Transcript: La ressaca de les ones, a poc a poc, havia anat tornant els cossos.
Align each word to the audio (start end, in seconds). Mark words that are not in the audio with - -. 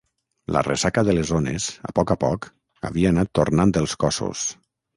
La 0.53 0.61
ressaca 0.67 1.03
de 1.09 1.13
les 1.17 1.33
ones, 1.41 1.67
a 1.89 1.93
poc 2.01 2.15
a 2.15 2.19
poc, 2.25 2.49
havia 2.91 3.13
anat 3.17 3.33
tornant 3.41 3.77
els 3.87 3.97
cossos. 4.07 4.51